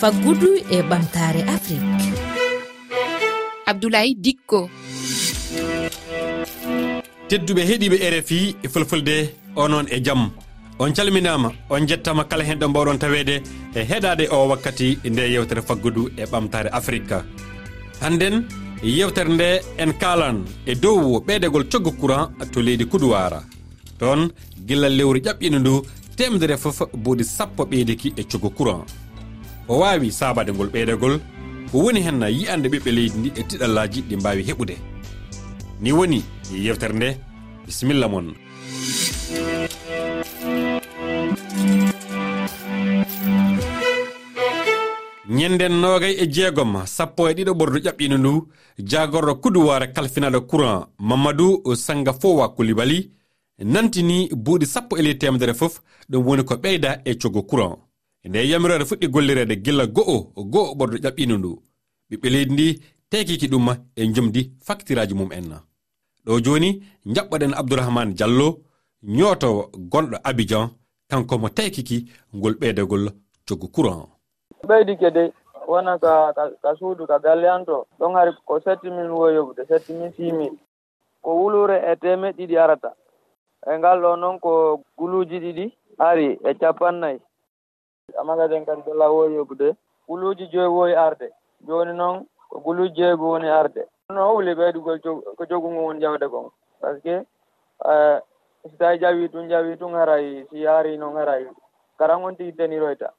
faggudu 0.00 0.48
e 0.70 0.80
ɓamtare 0.90 1.42
afrique. 1.54 2.08
Abdoulaye 3.66 4.14
dikko. 4.24 4.60
Tedduɓe 7.28 7.62
heeɗiɓe 7.68 7.96
rfi 8.16 8.56
e 8.64 8.68
fulfulde 8.72 9.14
onon 9.56 9.86
e 9.94 10.00
jaam 10.06 10.30
on 10.78 10.92
calminama 10.96 11.52
on 11.68 11.86
jettama 11.88 12.24
kala 12.24 12.44
hen 12.44 12.58
ɗo 12.58 12.68
mbawɗon 12.68 12.98
tawede 12.98 13.36
e 13.74 13.80
heɗade 13.90 14.24
o 14.32 14.48
wakkati 14.48 14.98
nde 15.04 15.22
yewtere 15.34 15.62
faggudu 15.68 16.08
e 16.16 16.24
ɓamtare 16.32 16.70
afrique 16.72 17.18
hannden 18.00 18.44
yewtere 18.82 19.28
nde 19.28 19.48
en 19.78 19.92
kalan 20.00 20.44
e 20.66 20.74
dow 20.74 21.20
ɓeydegol 21.26 21.64
coggu 21.72 21.92
courant 22.00 22.30
to 22.52 22.62
leydi 22.62 22.84
kudowara 22.86 23.40
toon 23.98 24.30
gillal 24.66 24.96
lewru 24.96 25.18
ƴaɓɓino 25.20 25.58
ndu 25.58 25.82
temedere 26.16 26.56
foof 26.56 26.78
boɗi 27.04 27.24
sappo 27.24 27.62
ɓeydiki 27.64 28.08
e 28.16 28.22
coggu 28.24 28.50
courant. 28.56 28.86
o 29.70 29.78
wawi 29.78 30.10
sabade 30.10 30.52
ngol 30.52 30.68
ɓeydagol 30.74 31.14
ko 31.70 31.78
woni 31.78 32.00
hen 32.02 32.22
yiyande 32.22 32.66
ɓiɓɓe 32.68 32.90
leydi 32.96 33.18
ndi 33.18 33.30
e 33.40 33.42
tiɗallaji 33.48 34.00
ɗi 34.08 34.16
mbawi 34.16 34.42
heɓude. 34.48 34.76
Ni 35.80 35.92
woni 35.92 36.24
yewtere 36.64 36.94
nde 36.94 37.08
bisimilla 37.66 38.08
moon 38.08 38.34
ñenden 45.30 45.74
nogay 45.80 46.14
e 46.22 46.26
jeegom 46.34 46.72
sappo 46.86 47.28
e 47.30 47.34
ɗiɗo 47.34 47.52
ɓordu 47.54 47.78
ƴaɓɓino 47.84 48.16
ndu 48.18 48.32
jagorɗo 48.90 49.34
kuduware 49.42 49.86
kalfinaɗo 49.94 50.40
courant 50.50 50.86
mamadou 50.98 51.62
sanga 51.76 52.12
fowa 52.12 52.48
kulibali 52.54 53.10
nantini 53.72 54.28
buuɗi 54.34 54.66
sappo 54.66 54.96
e 54.98 55.02
ley 55.02 55.14
temedere 55.18 55.54
fof 55.54 55.80
ɗum 56.10 56.26
woni 56.26 56.44
ko 56.44 56.54
ɓeyda 56.54 57.00
e 57.04 57.14
cogo 57.14 57.42
courant. 57.42 57.89
nde 58.24 58.48
yamirore 58.50 58.84
fuɗɗi 58.84 59.06
gollirede 59.14 59.54
gilla 59.64 59.86
go'o 59.86 60.16
go'o 60.52 60.74
ɓordo 60.78 60.96
ƴaɓɓino 61.04 61.34
ndu. 61.38 61.50
Ɓiɓɓe 62.10 62.28
leydi 62.34 62.52
ndi 62.54 62.66
tekiki 63.10 63.46
ɗumma 63.52 63.72
e 63.96 64.02
jumdi 64.14 64.40
factiraji 64.66 65.14
mum 65.14 65.30
en 65.32 65.46
ɗo 66.26 66.32
joni 66.44 66.70
jaɓɓoɗen 67.14 67.52
abdourahmane 67.60 68.12
diallo 68.18 68.46
ñootowo 69.16 69.62
gonɗo 69.92 70.16
abidjan 70.28 70.66
kanko 71.10 71.34
mo 71.42 71.48
tekiki 71.48 71.96
ngol 72.36 72.54
ɓeydegol 72.60 73.04
jogo 73.46 73.66
courant. 73.74 74.08
Ɓeydike 74.68 75.08
dey 75.16 75.28
wona 75.70 75.92
ka, 76.02 76.32
ka, 76.62 76.70
suudu 76.78 77.06
ka 77.06 77.16
galleyanto 77.24 77.86
ɗon 77.98 78.14
hari 78.14 78.32
ko 78.46 78.60
setti 78.64 78.88
mille 78.90 79.10
woyoɓde 79.20 79.62
setti 79.68 79.92
mille 79.92 80.12
six 80.16 80.32
mille 80.38 80.58
ko 81.22 81.30
wulure 81.40 81.76
e 81.90 81.96
teme 82.02 82.28
ɗiɗi 82.36 82.56
arata. 82.58 82.90
E 83.70 83.78
ngal 83.78 83.98
ɗo 84.02 84.16
noon 84.16 84.38
ko 84.44 84.52
guluuji 84.98 85.36
ɗiɗi 85.44 85.64
ari 85.98 86.38
e 86.48 86.54
capannayyi 86.60 87.20
amma 88.20 88.36
kadi 88.36 88.54
en 88.56 88.64
kadi 88.64 88.82
golla 88.82 89.10
woowi 89.10 89.34
yobbude 89.34 89.76
guluuji 90.08 90.46
joyi 90.52 90.68
woowi 90.68 90.94
arde. 90.96 91.28
Jooni 91.66 91.92
noon 91.96 92.26
ko 92.50 92.60
guluuji 92.60 92.94
jeego 92.96 93.30
woni 93.32 93.48
arde. 93.48 93.82
No 94.10 94.26
howli 94.28 94.54
ɓeydugol 94.54 94.98
ko 95.36 95.44
jogungo 95.50 95.84
woni 95.86 96.00
jawde 96.00 96.28
kon. 96.30 96.50
Par 96.80 96.94
ce 96.96 97.00
que 97.02 97.14
eh, 97.90 98.18
so 98.62 98.76
tawi 98.78 98.98
jawi 98.98 99.28
tun 99.28 99.48
jawi 99.48 99.76
tun 99.78 99.92
haray 99.94 100.44
si 100.50 100.62
yaari 100.66 100.96
noon 100.98 101.16
haray 101.16 101.46
karan 101.98 102.22
on 102.24 102.34
tigi 102.36 102.52
deniroyta 102.52 103.10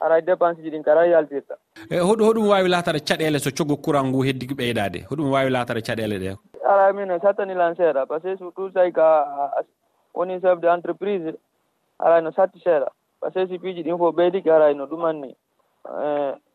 haray 0.00 0.20
dépense 0.22 0.62
ji 0.62 0.70
ɗin 0.70 0.82
kara 0.84 1.06
yaltirta. 1.06 1.54
E 1.90 1.98
hoɗum 1.98 2.26
hoɗum 2.28 2.48
wawi 2.48 2.68
latata 2.68 2.98
caɗele 2.98 3.38
so 3.38 3.50
coggu 3.50 3.76
courant 3.84 4.06
ngu 4.08 4.24
heddi 4.26 4.46
ɓeydade? 4.46 5.06
Hoɗum 5.10 5.30
wawi 5.32 5.50
latata 5.50 5.80
caɗele 5.80 6.18
ɗe? 6.22 6.36
Ara 6.68 6.92
min 6.92 7.18
sattanilan 7.20 7.74
seeɗa 7.76 8.06
par 8.06 8.20
ce 8.20 8.28
que 8.28 8.36
surtout 8.36 8.70
tawi 8.70 8.92
ka 8.92 9.06
woni 10.14 10.40
chef 10.40 10.60
de 10.60 10.68
entreprise 10.68 11.34
ara 11.98 12.20
no 12.20 12.30
satti 12.32 12.58
seeɗa 12.60 12.88
par 13.22 13.30
ce 13.32 13.38
que 13.38 13.46
si 13.46 13.58
piiji 13.58 13.82
ɗin 13.82 13.98
fof 13.98 14.14
ɓeydi 14.14 14.40
garay 14.42 14.74
no 14.74 14.86
ɗumanni 14.86 15.30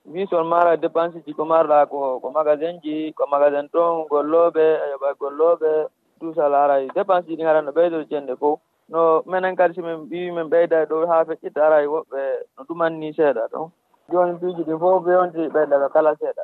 wison 0.06 0.44
e, 0.46 0.48
mara 0.50 0.76
dépense 0.78 1.24
ji 1.26 1.34
ko 1.34 1.46
marɗa 1.46 1.88
ko 1.90 2.20
ko 2.20 2.30
magasin 2.32 2.80
ji 2.84 3.14
ko 3.14 3.26
magasin 3.32 3.70
ɗon 3.74 4.08
golloɓe 4.10 4.66
a 4.84 4.86
yoɓa 4.92 5.14
golloɓe 5.20 5.88
tout 6.20 6.34
ça 6.36 6.50
laray. 6.50 6.88
Dépense 6.96 7.28
ji 7.28 7.36
ɗin 7.38 7.48
ara 7.48 7.62
no 7.62 7.72
ɓeydoto 7.72 8.10
jende 8.10 8.36
fof 8.36 8.60
no 8.90 9.22
minen 9.26 9.56
kadi 9.56 9.74
so 9.76 9.82
min 9.82 10.10
ɓiwi 10.10 10.32
min 10.36 10.50
ɓeyda 10.50 10.86
ɗo 10.86 11.08
ha 11.08 11.24
feƴƴitta 11.26 11.62
aray 11.66 11.86
woɓɓe 11.88 12.22
no 12.58 12.64
ɗumanni 12.68 13.14
seeɗa 13.16 13.48
ɗon. 13.52 13.72
Joni 14.12 14.40
piiji 14.40 14.64
ɗi 14.64 14.76
fof 14.80 15.04
ɓe 15.04 15.16
onti 15.16 15.48
ɓeydaɓe 15.48 15.88
kala 15.94 16.16
seeɗa. 16.20 16.44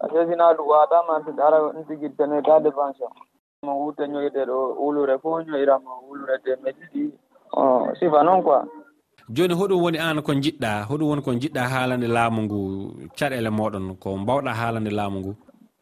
A 0.00 0.08
sesina 0.08 0.54
ɗum 0.56 0.66
watama 0.68 1.20
siɗa 1.24 1.44
ara 1.46 1.62
on 1.64 1.84
tigui 1.84 2.08
tanoy 2.16 2.40
ga 2.42 2.58
dépense 2.60 3.00
o 3.04 3.10
mo 3.66 3.72
wurte 3.84 4.08
ñoyde 4.08 4.44
ɗo 4.48 4.74
wulure 4.80 5.18
fof 5.20 5.44
ñoyirama 5.46 5.90
wulure 6.08 6.38
temed 6.44 6.74
ɗiɗi 6.80 7.12
sifa 8.00 8.22
noon 8.22 8.42
quoi. 8.42 8.64
joni 9.28 9.54
hoɗum 9.54 9.82
woni 9.82 9.98
an 9.98 10.22
ko 10.22 10.32
jiɗɗa 10.34 10.86
hoɗum 10.88 11.08
woni 11.08 11.22
ko 11.22 11.30
jiɗɗa 11.32 11.62
haalande 11.72 12.06
laamu 12.08 12.42
ngu 12.42 12.58
caɗele 13.18 13.50
moɗon 13.50 13.96
ko 14.02 14.16
mbawɗa 14.16 14.52
haalande 14.54 14.90
laamu 14.90 15.18
ngu. 15.20 15.32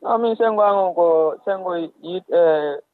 No 0.03 0.19
min 0.19 0.37
sengo 0.37 0.63
angon 0.63 0.95
ko 0.95 1.35
sengo 1.45 1.77
yiɗe 1.77 2.41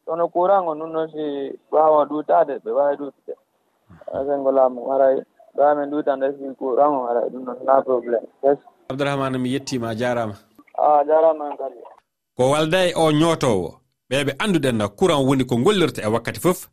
hono 0.07 0.29
courant 0.29 0.67
o 0.69 0.75
nun 0.75 0.93
noon 0.93 1.09
si 1.11 1.25
ɓaawa 1.73 2.07
duutade 2.09 2.59
ɓe 2.65 2.71
wawi 2.71 2.97
ɗutude 2.97 3.35
sengo 4.27 4.51
laamu 4.53 4.91
haray 4.91 5.17
ɓawamin 5.57 5.91
ɗutande 5.91 6.27
si 6.39 6.45
courant 6.59 6.95
o 6.95 7.07
haray 7.07 7.29
ɗum 7.31 7.45
noon 7.45 7.59
na 7.67 7.83
probléme 7.83 8.27
yes 8.45 8.59
abdourahmane 8.89 9.39
mi 9.39 9.51
yettima 9.53 9.89
a 9.91 9.95
jarama 9.95 10.35
a 10.79 11.05
jarama 11.07 11.45
an 11.51 11.57
kadi. 11.57 11.79
Ko 12.37 12.51
walda 12.51 12.87
e 12.87 12.93
o 12.95 13.11
ñootowo 13.13 13.69
ɓeɓe 14.11 14.33
anduɗen 14.39 14.89
courant 14.99 15.23
woni 15.27 15.45
ko 15.47 15.57
gollirta 15.57 16.03
e 16.03 16.07
wakkati 16.07 16.41
fof 16.41 16.69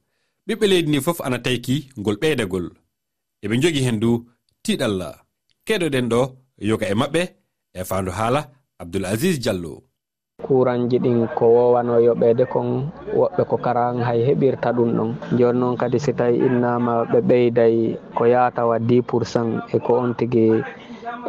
ɓiɓɓe 0.48 0.66
leydi 0.68 0.90
ndi 0.90 1.02
fof 1.02 1.22
ana 1.22 1.40
tayki 1.40 1.90
ngol 2.00 2.16
ɓeydagol. 2.22 2.70
eɓe 3.44 3.56
jogi 3.62 3.82
hen 3.88 4.00
du 4.04 4.12
tiɗal 4.64 5.00
keɗoɗen 5.68 6.08
ɗo 6.12 6.22
yoga 6.70 6.86
e 6.92 6.96
maɓɓe 7.02 7.22
e 7.80 7.82
fandu 7.90 8.12
haala 8.20 8.42
abdoul 8.82 9.06
asis 9.12 9.36
diallo 9.44 9.74
kuranji 10.44 10.98
ɗin 11.04 11.20
ko 11.38 11.46
wowano 11.56 11.94
yoɓede 12.08 12.44
kon 12.54 12.68
woɓɓe 13.20 13.42
ko 13.50 13.56
karan 13.66 13.96
hay 14.08 14.20
heɓirta 14.28 14.70
ɗum 14.78 14.90
ɗon. 14.98 15.10
Joni 15.38 15.60
noon 15.60 15.78
kadi 15.80 15.98
si 16.06 16.12
tawi 16.20 16.36
innama 16.48 16.94
ɓe 17.12 17.20
ɓeyday 17.30 17.76
ko 18.18 18.24
yatawa 18.34 18.76
10 18.80 19.02
pourcent 19.10 19.52
e 19.76 19.78
ko 19.86 19.92
on 20.04 20.12
tigui 20.18 20.64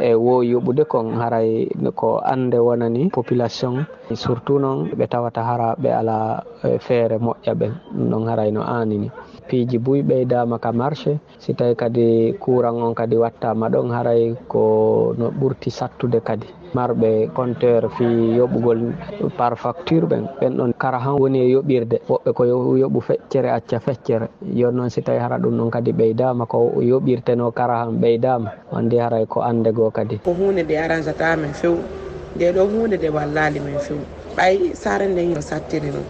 e 0.00 0.14
wowi 0.14 0.50
yoɓude 0.52 0.84
kon 0.92 1.14
haray 1.20 1.68
ko 1.94 2.18
ande 2.32 2.58
wonani 2.58 3.10
population 3.10 3.86
surtout 4.14 4.58
noon 4.60 4.90
ɓe 4.98 5.04
tawata 5.06 5.42
hara 5.42 5.68
ɓe 5.82 5.88
ala 6.00 6.16
e 6.64 6.78
feere 6.78 7.16
moƴƴa 7.18 7.52
ɓe 7.60 7.66
ɗum 7.94 8.08
ɗon 8.10 8.24
haray 8.28 8.50
no 8.50 8.62
anini 8.62 9.10
piiji 9.48 9.78
buy 9.78 10.02
ɓeydama 10.02 10.58
ka 10.58 10.72
marché 10.72 11.18
si 11.38 11.54
tawi 11.54 11.74
kadi 11.76 12.32
courant 12.42 12.78
on 12.82 12.94
kadi 12.94 13.16
wattama 13.16 13.68
ɗon 13.68 13.90
haray 13.96 14.34
ko 14.48 14.62
no 15.18 15.30
ɓurti 15.30 15.70
sattude 15.70 16.20
kadi. 16.20 16.46
marɓe 16.74 17.28
compteur 17.34 17.88
fi 17.96 18.04
yoɓugol 18.38 18.80
par 19.38 19.56
facture 19.56 20.06
ɓen. 20.06 20.24
Ɓen 20.40 20.56
ɗon 20.56 20.72
kara 20.78 20.98
han 20.98 21.14
woni 21.20 21.38
e 21.40 21.48
yoɓirde. 21.54 21.96
Woɓɓe 22.08 22.30
ko 22.36 22.42
yoɓu 22.82 23.00
feccere 23.00 23.48
acca 23.50 23.78
feccere. 23.80 24.26
Joni 24.42 24.76
noon 24.76 24.90
si 24.90 25.02
tawi 25.02 25.18
hara 25.18 25.38
ɗum 25.38 25.56
ɗon 25.58 25.70
kadi 25.70 25.92
ɓeydama 25.92 26.46
ko 26.46 26.72
yoɓirteno 26.82 27.52
kara 27.54 27.76
han 27.84 28.00
ɓeydama. 28.00 28.50
Wandi 28.72 28.96
haray 28.98 29.26
ko 29.26 29.40
ande 29.40 29.70
go 29.72 29.90
kadi. 29.90 30.18
Ko 30.24 30.32
hunde 30.34 30.62
nde 30.62 30.74
arrangata 30.78 31.36
men 31.36 31.52
few. 31.54 31.78
Nde 32.36 32.52
ɗo 32.52 32.62
hunde 32.66 32.96
nde 32.96 33.08
wallali 33.10 33.60
men 33.60 33.78
few. 33.78 33.98
Ɓay 34.36 34.74
sare 34.74 35.06
nden 35.08 35.30
yo 35.34 35.40
sattiri 35.40 35.90
noon 35.90 36.04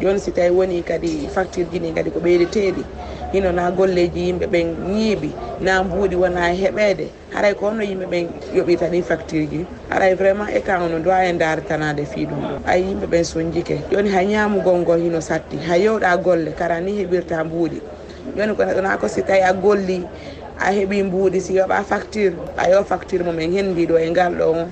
joni 0.00 0.18
si 0.20 0.30
tawi 0.32 0.50
woni 0.50 0.82
kadi 0.82 1.26
facture 1.28 1.64
jini 1.72 1.92
kadi 1.92 2.10
ko 2.10 2.20
ɓeydeteɗi. 2.20 2.84
hino 3.32 3.52
na 3.52 3.70
golleji 3.70 4.20
yimɓe 4.28 4.46
ɓen 4.46 4.66
ñiiɓi 4.94 5.30
na 5.60 5.82
mbuuɗi 5.82 6.16
wona 6.22 6.40
heɓede 6.62 7.06
haray 7.34 7.54
ko 7.54 7.66
honno 7.68 7.82
yimɓe 7.84 8.06
ɓen 8.12 8.24
yoɓirta 8.56 8.86
ɗin 8.92 9.02
facture 9.02 9.46
ji. 9.50 9.66
Haray 9.90 10.14
vraiment 10.14 10.48
écran 10.48 10.88
no 10.90 10.98
dowa 10.98 11.24
e 11.26 11.32
dartanade 11.32 12.04
fi 12.06 12.26
ɗum. 12.26 12.40
Ɗo 12.40 12.56
ay 12.66 12.80
yimɓe 12.82 13.06
ɓen 13.06 13.24
soñjike 13.24 13.76
joni 13.90 14.08
ha 14.10 14.22
ñamugol 14.24 14.78
ngol 14.80 15.00
hino 15.00 15.20
satti 15.20 15.56
ha 15.68 15.74
yewɗa 15.76 16.16
golle 16.22 16.50
kara 16.58 16.80
ni 16.80 16.92
heɓirta 17.02 17.44
mbuuɗi. 17.44 17.80
Joni 18.36 18.54
ko 18.56 18.62
neɗɗona 18.64 18.98
ko 19.00 19.08
si 19.08 19.22
tawi 19.22 19.40
a 19.40 19.52
golli 19.52 20.04
a 20.58 20.70
heeɓi 20.72 21.02
mbuuɗi 21.02 21.40
si 21.40 21.52
yoɓa 21.54 21.84
facture 21.84 22.32
a 22.56 22.70
yo 22.70 22.84
facture 22.84 23.24
momin 23.24 23.52
hen 23.52 23.72
mbiɗo 23.74 23.98
e 23.98 24.10
ngal 24.10 24.32
ɗo 24.38 24.44
o 24.50 24.66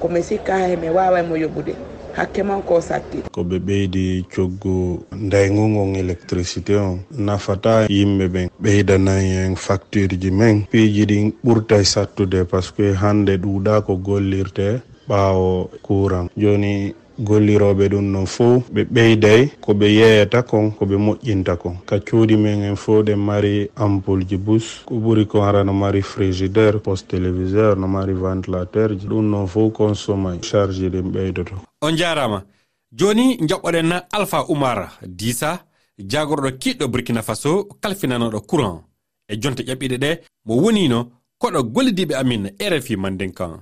komi 0.00 0.22
sikka 0.22 0.52
hay 0.58 0.72
e 0.72 0.76
mi 0.76 0.88
wawa 0.90 1.22
mo 1.22 1.34
yoɓude. 1.36 1.74
hakke 2.16 2.42
man 2.42 2.62
ko 2.62 2.80
satti. 2.80 3.18
Ko 3.32 3.40
ɓe 3.44 3.58
ɓeydi 3.66 4.24
coggu 4.34 5.04
daygu 5.30 5.62
ngon 5.68 5.94
électricité 5.96 6.76
on. 6.76 6.98
Nafata 7.26 7.86
yimɓe 7.88 8.26
ɓen 8.34 8.48
ɓeydanayi 8.62 9.36
en 9.46 9.54
facture 9.56 10.16
ji 10.20 10.30
men. 10.30 10.64
Piiji 10.70 11.04
ɗin 11.06 11.32
ɓurtay 11.44 11.84
sattude 11.84 12.44
par 12.50 12.62
ce 12.62 12.72
que 12.76 12.94
hande 13.02 13.36
ɗuuɗa 13.42 13.82
ko 13.86 13.96
gollirte 13.96 14.80
ɓaawo 15.08 15.70
courant 15.82 16.28
joni 16.36 16.94
golliroɓe 17.18 17.88
ɗum 17.88 18.04
noon 18.12 18.26
fo 18.26 18.62
ɓe 18.72 18.84
ɓeyday 18.84 19.48
ko 19.60 19.72
ɓe 19.74 19.86
yeeyata 19.86 20.42
kon 20.42 20.70
ko 20.72 20.84
ɓe 20.86 20.96
moƴƴinta 20.96 21.56
kon. 21.56 21.76
Ka 21.86 21.98
cuuɗi 22.00 22.36
men 22.36 22.62
en 22.62 22.76
fo 22.76 23.02
ɗen 23.02 23.16
mari 23.18 23.70
ampoule 23.76 24.24
ji 24.28 24.36
bus. 24.36 24.82
Ko 24.86 24.94
ɓuri 24.94 25.26
kon 25.26 25.42
hara 25.42 25.64
no 25.64 25.72
mari 25.72 26.02
frigidaire 26.02 26.78
poste 26.80 27.08
téléviseur 27.08 27.76
no 27.76 27.86
mari 27.88 28.12
ventilateur 28.14 28.94
ji. 28.98 29.06
Ɗum 29.06 29.30
noon 29.30 29.46
fo 29.46 29.70
consommay. 29.70 30.38
Charge 30.42 30.88
ɗen 30.90 31.10
ɓeydoto. 31.12 31.54
On 31.82 31.96
jarama 31.96 32.44
joni 32.92 33.36
jaɓɓoɗen 33.40 34.02
alpha 34.12 34.44
oumar 34.48 34.98
disa 35.06 35.64
jagorɗo 35.98 36.50
kiɗɗo 36.58 36.88
burkina 36.88 37.22
faso 37.22 37.68
kalfinanoɗo 37.80 38.40
courant. 38.46 38.82
E 39.28 39.36
jonta 39.40 39.62
ƴaɓɓiɗe 39.62 39.98
ɗe 39.98 40.20
mo 40.46 40.54
wonino 40.56 41.08
koɗo 41.38 41.62
gollidiɓe 41.64 42.14
amin 42.14 42.50
rfi 42.60 42.96
mandenkan 42.96 43.60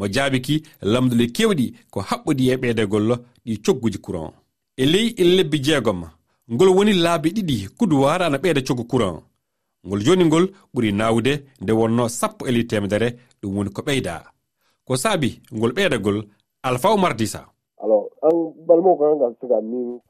mo 0.00 0.06
jaabiki 0.08 0.62
lamɗole 0.92 1.26
kewɗi 1.36 1.66
ko 1.92 1.98
haɓɓodi 2.08 2.44
e 2.52 2.56
ɓeedegollo 2.62 3.14
ɗi 3.46 3.52
cogguji 3.64 3.98
courant. 4.04 4.32
E 4.76 4.84
ley 4.92 5.06
e 5.16 5.24
lebbi 5.36 5.58
jeegom 5.64 6.00
ngol 6.52 6.68
woni 6.76 6.92
laabi 7.04 7.28
ɗiɗi 7.36 7.56
kuduwar 7.78 8.22
ana 8.22 8.38
ɓeyda 8.38 8.60
coggu 8.66 8.84
courant. 8.90 9.20
Ngol 9.86 10.00
joni 10.04 10.24
ngol 10.24 10.46
ɓuri 10.74 10.92
nawde 10.92 11.32
nde 11.62 11.72
wonno 11.72 12.08
sappo 12.08 12.46
e 12.48 12.52
li 12.52 12.64
temedere 12.66 13.08
ɗum 13.42 13.56
woni 13.56 13.70
ko 13.70 13.82
ɓeyda. 13.82 14.14
Ko 14.86 14.96
saabi 14.96 15.40
ngol 15.56 15.72
ɓeydagol 15.76 16.18
alpha 16.62 16.88
omardisa 16.90 17.40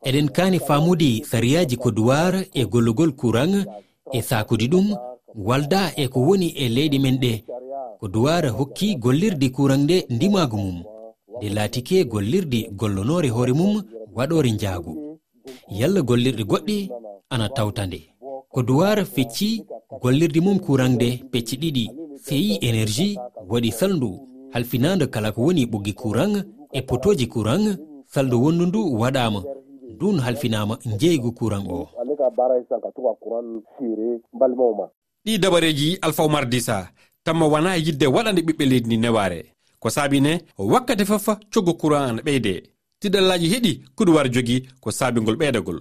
eɗen 0.08 0.28
kaani 0.36 0.58
faamude 0.58 1.24
sariyaji 1.30 1.76
koduwar 1.76 2.34
e 2.54 2.64
gollugol 2.64 3.12
courant 3.20 3.66
e 4.12 4.22
sakude 4.22 4.66
ɗum 4.72 4.86
walda 5.34 5.92
e 5.96 6.08
ko 6.08 6.20
woni 6.20 6.48
e 6.62 6.68
leyɗe 6.68 6.98
men 6.98 7.18
ɗe. 7.22 7.32
ko 8.00 8.08
duwara 8.08 8.48
hokki 8.50 8.96
gollirde 8.96 9.48
kuranɗe 9.48 10.06
ndimagu 10.10 10.56
mum 10.56 10.78
nde 11.36 11.48
laatike 11.54 12.04
gollirde 12.04 12.70
gollonore 12.72 13.28
hoore 13.28 13.52
mum 13.52 13.82
waɗore 14.16 14.50
jaagu 14.60 15.18
yalla 15.68 16.00
gollirɗe 16.02 16.44
goɗɗe 16.50 16.76
ana 17.30 17.48
tawta 17.48 17.86
nde. 17.86 18.00
Ko 18.52 18.62
duwara 18.62 19.04
fecci 19.04 19.64
gollirde 20.02 20.40
mum 20.40 20.58
kuranɗe 20.58 21.08
pecci 21.32 21.56
ɗiɗi 21.56 21.84
feyi 22.24 22.58
énergie 22.68 23.18
waɗi 23.50 23.70
salndu 23.72 24.10
halfinande 24.52 25.06
kala 25.06 25.32
ko 25.32 25.42
woni 25.42 25.66
ɓoggi 25.66 25.92
kuran 25.94 26.44
e 26.72 26.80
potoji 26.82 27.26
kuran 27.28 27.76
saldu 28.06 28.42
wondu 28.42 28.66
ndu 28.66 28.80
waɗama 29.00 29.40
ndun 29.94 30.20
halfinama 30.20 30.78
jeygu 30.98 31.32
kuran 31.32 31.64
o. 31.70 31.88
Ɗi 35.26 35.38
dabareji 35.38 35.98
alpha 36.02 36.22
oumar 36.24 36.48
disa 36.48 36.88
tamma 37.24 37.46
wona 37.46 37.76
e 37.76 37.80
yidde 37.86 38.06
waɗande 38.06 38.40
ɓiɓɓe 38.46 38.64
leydi 38.70 38.86
ndi 38.86 38.96
neware 38.96 39.40
ko 39.80 39.88
saabi 39.90 40.20
ne 40.20 40.32
wakkati 40.58 41.04
fof 41.04 41.26
coggu 41.52 41.72
courant 41.80 42.08
ana 42.10 42.22
ɓeyde 42.22 42.52
tiɗallaji 43.00 43.46
heeɗi 43.52 43.72
kodowar 43.96 44.26
jogi 44.34 44.68
ko 44.80 44.90
saabigol 44.90 45.36
ɓeydagol. 45.36 45.80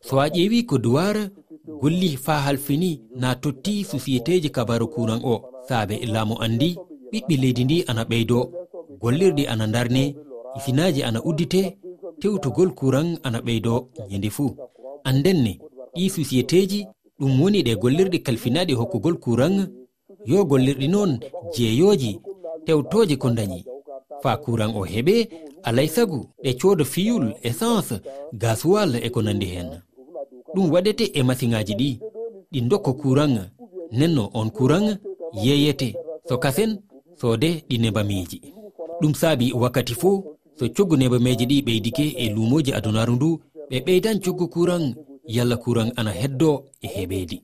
So 0.00 0.20
a 0.20 0.28
ƴeewi 0.28 0.64
ko 0.66 0.78
duwar 0.78 1.16
golli 1.80 2.16
faa 2.16 2.38
halfini 2.46 3.00
na 3.16 3.34
totti 3.34 3.84
sosiyeteji 3.84 4.50
kabaru 4.50 4.88
kuran 4.88 5.20
o. 5.24 5.34
Saabe 5.68 5.94
illamo 5.96 6.34
andi 6.44 6.76
ɓiɓɓe 7.12 7.34
leydi 7.40 7.64
ndi 7.64 7.84
ana 7.88 8.02
ɓeydo. 8.04 8.38
Gollirɗi 9.00 9.46
ana 9.48 9.66
darne 9.66 10.14
ifinaji 10.56 11.02
ana 11.02 11.22
uddite 11.24 11.78
tewtugol 12.20 12.70
kuran 12.74 13.18
ana 13.22 13.38
ɓeydo. 13.40 13.86
Ñande 14.10 14.30
fuu. 14.30 14.56
Anden 15.04 15.42
ne 15.42 15.58
ɗi 15.96 16.08
sosiyeteji 16.10 16.86
ɗum 17.20 17.32
woni 17.42 17.62
ɗe 17.66 17.72
gollirɗi 17.82 18.18
kalfinaɗi 18.26 18.72
hokkugol 18.80 19.16
kuran 19.24 19.54
yo 20.30 20.44
gollirɗi 20.44 20.88
noon 20.88 21.12
jeeyoji 21.54 22.20
tewtoji 22.66 23.16
ko 23.22 23.28
dañi 23.30 23.64
faa 24.22 24.36
kuran 24.44 24.70
o 24.76 24.82
heɓe 24.92 25.14
alay 25.68 25.88
sagu 25.88 26.20
ɗe 26.42 26.50
cooda 26.60 26.84
fiyul 26.84 27.26
essence 27.48 27.94
gasoil 28.32 28.90
e 29.06 29.08
ko 29.10 29.22
nandi 29.22 29.46
hen. 29.54 29.70
Ɗum 30.54 30.66
waɗete 30.72 31.04
e 31.18 31.20
masiŋaji 31.22 31.74
ɗi. 31.80 31.90
Ɗi 32.52 32.60
dokka 32.70 32.92
kuran 32.92 33.32
nenno 33.98 34.30
on 34.34 34.48
kuran 34.50 34.86
yeeyete 35.44 35.88
so 36.28 36.38
kasen 36.38 36.70
soode 37.20 37.50
ɗi 37.68 37.76
nebamiiji 37.80 38.38
ɗum 39.00 39.14
saabi 39.14 39.52
wakkati 39.52 39.94
fo 39.94 40.10
so 40.58 40.64
coggu 40.74 40.96
nebameji 40.96 41.44
ɗi 41.50 41.56
ɓeydike 41.66 42.04
e 42.22 42.24
luumoji 42.34 42.72
adunaru 42.72 43.14
ndu 43.16 43.28
ɓe 43.70 43.76
ɓeydan 43.86 44.20
coggu 44.24 44.46
kuran 44.54 44.84
yalla 45.26 45.56
kuran 45.56 45.92
ana 45.96 46.10
heddo 46.10 46.64
e 46.82 46.88
heɓeedi 46.88 47.42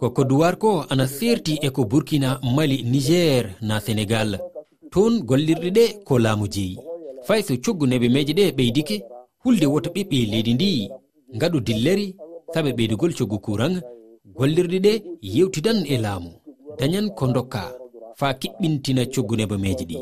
ko 0.00 0.10
koduwar 0.10 0.56
ko 0.58 0.84
ana 0.90 1.06
serti 1.08 1.58
e 1.62 1.70
ko 1.70 1.84
burkina 1.84 2.38
mali 2.56 2.82
niger 2.82 3.44
na 3.62 3.80
sénégal. 3.80 4.38
Toon 4.92 5.22
gollirɗe 5.28 5.70
ɗe 5.76 5.84
ko 6.04 6.18
laamu 6.18 6.46
jeeyi. 6.48 6.76
Fay 7.26 7.42
so 7.42 7.54
coggu 7.64 7.86
neɓe 7.86 8.08
meje 8.14 8.32
ɗe 8.38 8.44
ɓeydike 8.56 8.96
hulde 9.44 9.66
woto 9.66 9.90
ɓiɓɓe 9.90 10.18
leydi 10.32 10.52
ndi. 10.54 10.90
Ngaɗu 11.36 11.60
dilleri 11.66 12.06
saɓe 12.54 12.70
ɓeydugol 12.76 13.12
coggu 13.18 13.38
kuran 13.44 13.74
gollirɗe 14.36 14.78
ɗe 14.86 14.92
yewtidan 15.22 15.78
e 15.86 15.96
laamu. 16.04 16.30
Dañan 16.78 17.10
ko 17.16 17.26
dokka 17.26 17.62
faa 18.18 18.32
kiɓɓintina 18.40 19.02
coggu 19.14 19.34
neɓe 19.36 19.56
meje 19.58 19.84
ɗi. 19.90 19.98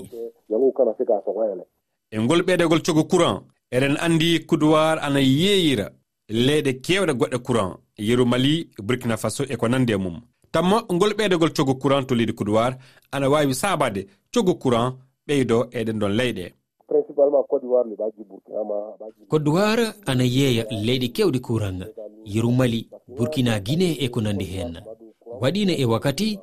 E 2.14 2.16
ngol 2.20 2.40
ɓeydagol 2.46 2.82
coggu 2.86 3.04
kuran 3.10 3.36
eɗen 3.70 3.94
andi 4.04 4.40
kuduwar 4.48 4.98
ana 5.06 5.20
yeeyira. 5.20 5.86
leyɗe 6.28 6.72
kewɗe 6.80 7.12
goɗɗe 7.14 7.38
courant. 7.38 7.76
Yeru 7.98 8.26
mali 8.26 8.68
burkina 8.82 9.16
faso 9.16 9.44
e 9.44 9.56
ko 9.56 9.68
nandi 9.68 9.92
e 9.92 9.96
mum. 9.96 10.20
Tamma 10.50 10.84
ngol 10.92 11.12
ɓeydogol 11.14 11.52
coggu 11.56 11.74
courant 11.78 12.06
to 12.06 12.14
leydi 12.14 12.32
coudoir 12.32 12.76
ana 13.12 13.28
wawi 13.28 13.54
sabade 13.54 14.06
coggu 14.32 14.54
courant 14.58 14.96
ɓeydo 15.28 15.68
eɗen 15.70 15.98
ɗon 15.98 16.12
leyɗe. 16.12 16.52
Côte 19.28 19.42
d'ivoire 19.44 19.86
ana 20.06 20.24
yeeya 20.24 20.64
leyɗe 20.70 21.08
kewɗe 21.12 21.40
courant. 21.40 21.80
Yeru 22.24 22.52
mali 22.52 22.88
burkina 23.08 23.60
guine 23.60 23.96
e 24.00 24.08
ko 24.08 24.20
nandi 24.20 24.44
hen. 24.44 24.80
Waɗino 25.40 25.72
e 25.72 25.84
wakkati 25.84 26.38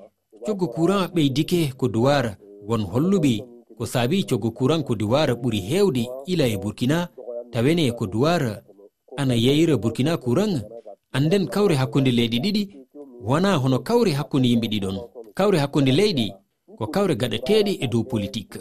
coggu 0.46 0.68
courant 0.68 1.08
ɓeydike 1.14 1.74
ko 1.78 1.88
duwar 1.88 2.38
won 2.68 2.84
holluɓe 2.84 3.44
ko 3.78 3.86
saabi 3.86 4.26
coggu 4.26 4.52
courant 4.52 4.84
ko 4.84 4.96
duwar 4.96 5.30
ɓuri 5.36 5.60
heewde 5.60 6.08
ila 6.28 6.46
e 6.48 6.58
burkina 6.58 7.10
tawene 7.52 7.92
ko 7.92 8.08
duwar 8.08 8.64
ana 9.18 9.36
yeyira 9.36 9.78
burkina 9.78 10.18
kuraŋa 10.18 10.62
anden 11.12 11.48
kawre 11.48 11.76
hakkunde 11.76 12.12
leyɗi 12.12 12.40
ɗiɗi 12.40 12.64
wona 13.24 13.56
hono 13.56 13.80
kawre 13.80 14.12
hakkunde 14.12 14.48
yimɓe 14.48 14.68
ɗiɗon. 14.68 14.98
Kawre 15.34 15.58
hakkunde 15.60 15.92
leyɗi 15.92 16.34
ko 16.78 16.88
kawre 16.88 17.16
gaɗateɗe 17.16 17.72
e 17.84 17.88
dow 17.88 18.04
politique. 18.04 18.60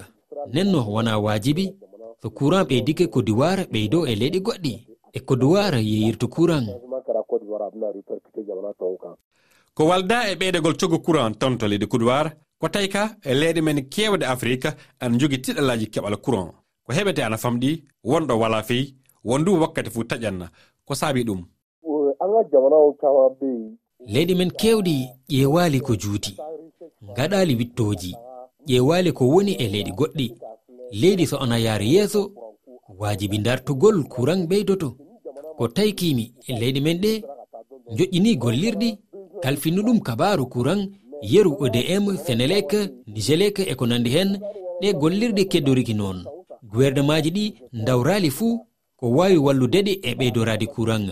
Nenno 0.52 0.80
wona 0.94 1.18
wajibi 1.18 1.74
so 2.22 2.30
courant 2.30 2.68
ɓeydike 2.68 3.06
kodiwara 3.06 3.62
ɓeydo 3.72 4.06
e 4.06 4.14
leyɗi 4.14 4.40
goɗɗi 4.40 4.72
e 5.12 5.20
kodiwara 5.20 5.78
yeyirta 5.78 6.26
courant. 6.26 6.68
Ko 9.74 9.86
walda 9.86 10.30
e 10.30 10.34
ɓeydagol 10.34 10.76
cogu 10.76 10.98
courant 10.98 11.34
ton 11.38 11.56
to 11.58 11.66
leydi 11.68 11.86
kodiwara 11.86 12.30
ko 12.60 12.68
tawi 12.68 12.88
ka 12.88 13.16
e 13.24 13.34
leyɗe 13.34 13.60
men 13.62 13.88
kewde 13.88 14.24
afrique 14.26 14.68
ana 15.00 15.18
jogui 15.18 15.38
tiɗalaji 15.38 15.86
keɓal 15.86 16.16
courant. 16.20 16.52
Ko 16.84 16.92
heɓete 16.92 17.22
ana 17.24 17.36
famɗi 17.36 17.84
wonɗo 18.04 18.34
wala 18.38 18.62
feyi 18.62 18.99
wondu 19.24 19.60
wakkati 19.60 19.90
fuu 19.90 20.02
taƴanna 20.04 20.46
ko 20.86 20.94
saabi 20.94 21.24
ɗum? 21.24 21.40
Leyɗe 24.12 24.34
men 24.34 24.50
kewɗi 24.50 24.94
ƴeewali 25.28 25.80
ko 25.80 25.92
juuti 25.96 26.36
gaɗali 27.16 27.54
wittoji 27.54 28.14
ƴeewali 28.68 29.12
ko 29.12 29.24
woni 29.28 29.52
e 29.52 29.66
leyɗi 29.68 29.92
goɗɗi. 29.98 30.26
Leydi 31.00 31.26
so 31.26 31.36
ona 31.42 31.58
yaari 31.58 31.94
yeeso 31.94 32.32
waajibi 32.98 33.38
dartugol 33.38 34.04
kuran 34.08 34.46
ɓeydoto. 34.46 34.88
Ko 35.58 35.68
taykimi 35.68 36.24
e 36.48 36.52
leyɗi 36.60 36.80
men 36.80 36.98
ɗe 37.00 37.12
joƴƴini 37.96 38.36
gollirɗi 38.42 38.98
kalfini 39.42 39.82
ɗum 39.82 40.00
kabaru 40.00 40.46
kuran 40.48 40.80
yeru 41.22 41.56
odm 41.60 42.16
senelek 42.24 42.72
nigelek 43.06 43.58
e 43.58 43.74
ko 43.74 43.86
nandi 43.86 44.10
hen 44.10 44.30
ɗe 44.80 44.92
gollirɗe 45.00 45.44
keddoriki 45.48 45.94
noon. 45.94 46.24
Guwernemaji 46.72 47.30
ɗi 47.30 47.44
dawrali 47.86 48.30
fuu 48.30 48.60
ko 49.00 49.06
wawi 49.16 49.36
wallude 49.46 49.80
ɗi 49.86 49.92
e 50.08 50.14
ɓeydorade 50.14 50.66
courant 50.74 51.06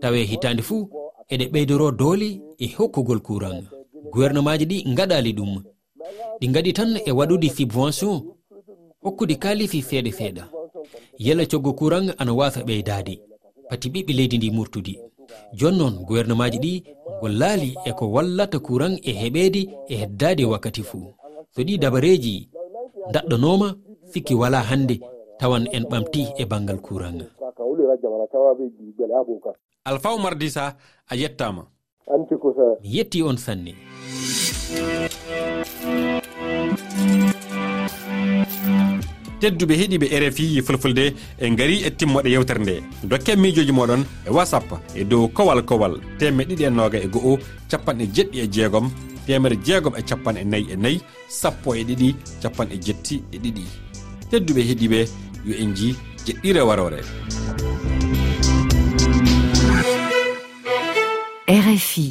tawa 0.00 0.16
hitande 0.16 0.62
fuu 0.62 0.88
eɗe 1.32 1.44
ɓeydoro 1.52 1.90
dooli 1.90 2.40
e 2.58 2.66
hokkugol 2.76 3.20
courant 3.20 3.62
gouvernement 4.12 4.58
ji 4.60 4.66
ɗi 4.70 4.76
gaɗali 4.96 5.32
ɗum. 5.38 5.52
Ɗi 6.40 6.46
gaɗi 6.54 6.72
tan 6.72 6.90
e 7.08 7.10
waɗude 7.18 7.48
subvention 7.56 8.16
hokkude 9.02 9.34
kaalifi 9.42 9.82
feeɗe 9.88 10.10
feeɗa. 10.18 10.44
Yalla 11.18 11.44
coggo 11.46 11.72
courant 11.78 12.08
ana 12.18 12.32
wasa 12.34 12.60
ɓeydade 12.62 13.14
pati 13.68 13.88
ɓiɓɓe 13.90 14.12
leydi 14.18 14.36
ndi 14.38 14.50
murtudi 14.50 14.94
jon 15.58 15.74
noon 15.78 15.94
gouvernement 16.06 16.52
ji 16.52 16.58
ɗi 16.64 16.72
gollali 17.20 17.74
e 17.84 17.90
ko 17.98 18.04
wallata 18.14 18.58
courant 18.58 18.96
e 19.02 19.12
heɓede 19.20 19.60
e 19.88 19.94
heddade 20.00 20.44
wakkati 20.44 20.82
fuu 20.82 21.06
so 21.54 21.62
ɗi 21.62 21.78
dabareji 21.78 22.48
daɗɗanoma 23.12 23.68
sikki 24.12 24.34
wala 24.34 24.60
hannde. 24.62 25.00
tawan 25.38 25.66
en 25.72 25.84
ɓamti 25.90 26.22
e 26.38 26.44
banggal 26.44 26.80
kuran 26.80 27.18
alpha 29.84 30.08
oumar 30.10 30.34
disa 30.38 30.76
a 31.08 31.14
yettama 31.16 31.66
mi 32.82 32.88
yetti 32.96 33.22
on 33.22 33.36
sanne. 33.36 33.72
Tedduɓe 39.40 39.74
heeɗiɓe 39.74 40.06
rfi 40.22 40.62
fulfulde 40.62 41.04
e 41.40 41.50
gaari 41.58 41.76
e 41.86 41.90
timmoɗe 41.90 42.28
yewtere 42.30 42.60
nde 42.62 42.74
dokken 43.10 43.40
miijoji 43.40 43.72
moɗon 43.72 44.02
e 44.26 44.30
whatsapp 44.30 44.68
e 44.94 45.04
dow 45.04 45.28
kowal 45.28 45.62
kowal 45.64 45.94
temme 46.18 46.42
ɗiɗi 46.44 46.64
e 46.66 46.70
noga 46.70 46.98
e 46.98 47.08
go'o 47.08 47.38
capanɗe 47.70 48.04
jeɗɗi 48.14 48.38
e 48.38 48.46
jeegom 48.54 48.86
temere 49.26 49.56
jeegom 49.66 49.94
e 49.98 50.02
capanɗe 50.02 50.44
nayyi 50.44 50.72
e 50.72 50.76
nayyi 50.76 51.00
sappo 51.28 51.74
e 51.74 51.82
ɗiɗi 51.88 52.08
capanɗe 52.42 52.76
jetti 52.86 53.16
e 53.32 53.38
ɗiɗi. 53.38 53.91
tedduɓe 54.32 54.62
heeɗiɓe 54.68 55.00
yo 55.46 55.54
en 55.62 55.70
ji 55.76 55.88
jeɗɗire 56.24 56.60
warore. 56.68 57.00
Rfi 61.64 62.06